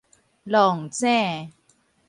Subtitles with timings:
[0.45, 1.53] 弄井